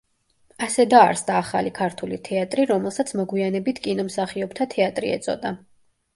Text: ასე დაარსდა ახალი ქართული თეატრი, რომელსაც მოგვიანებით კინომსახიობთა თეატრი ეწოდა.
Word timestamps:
ასე 0.67 0.85
დაარსდა 0.93 1.35
ახალი 1.41 1.73
ქართული 1.79 2.17
თეატრი, 2.29 2.65
რომელსაც 2.73 3.13
მოგვიანებით 3.21 3.83
კინომსახიობთა 3.85 4.69
თეატრი 4.75 5.15
ეწოდა. 5.21 5.55